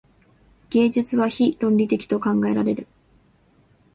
[0.71, 2.87] 芸術は非論理的と考えられる。